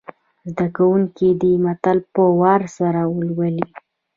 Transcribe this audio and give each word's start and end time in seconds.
زده 0.49 0.67
کوونکي 0.77 1.27
دې 1.41 1.53
متن 1.63 1.97
په 2.13 2.23
وار 2.39 2.61
سره 2.77 3.01
ولولي. 3.15 3.67